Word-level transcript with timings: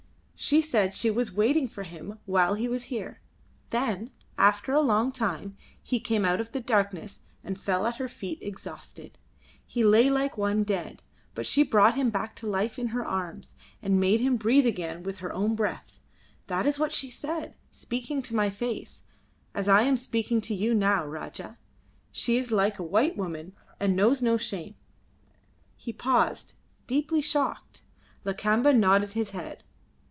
She 0.43 0.59
said 0.59 0.95
she 0.95 1.11
was 1.11 1.31
waiting 1.31 1.67
for 1.67 1.83
him 1.83 2.17
while 2.25 2.55
he 2.55 2.67
was 2.67 2.85
here; 2.85 3.21
then, 3.69 4.09
after 4.39 4.73
a 4.73 4.81
long 4.81 5.11
time, 5.11 5.55
he 5.83 5.99
came 5.99 6.25
out 6.25 6.41
of 6.41 6.51
the 6.51 6.59
darkness 6.59 7.21
and 7.43 7.61
fell 7.61 7.85
at 7.85 7.97
her 7.97 8.09
feet 8.09 8.39
exhausted. 8.41 9.19
He 9.67 9.83
lay 9.85 10.09
like 10.09 10.39
one 10.39 10.63
dead, 10.63 11.03
but 11.35 11.45
she 11.45 11.61
brought 11.61 11.93
him 11.93 12.09
back 12.09 12.35
to 12.37 12.47
life 12.47 12.79
in 12.79 12.87
her 12.87 13.05
arms, 13.05 13.53
and 13.83 13.99
made 13.99 14.19
him 14.19 14.35
breathe 14.35 14.65
again 14.65 15.03
with 15.03 15.19
her 15.19 15.31
own 15.31 15.53
breath. 15.53 15.99
That 16.47 16.65
is 16.65 16.79
what 16.79 16.91
she 16.91 17.11
said, 17.11 17.55
speaking 17.71 18.23
to 18.23 18.35
my 18.35 18.49
face, 18.49 19.03
as 19.53 19.69
I 19.69 19.83
am 19.83 19.95
speaking 19.95 20.37
now 20.37 20.41
to 20.47 20.55
you, 20.55 20.73
Rajah. 20.73 21.55
She 22.11 22.37
is 22.39 22.51
like 22.51 22.79
a 22.79 22.83
white 22.83 23.15
woman 23.15 23.53
and 23.79 23.95
knows 23.95 24.23
no 24.23 24.37
shame." 24.37 24.73
He 25.75 25.93
paused, 25.93 26.55
deeply 26.87 27.21
shocked. 27.21 27.83
Lakamba 28.25 28.73
nodded 28.75 29.11
his 29.11 29.31
head. 29.31 29.63